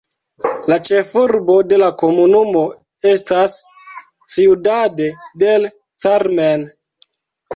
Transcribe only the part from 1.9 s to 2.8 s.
komunumo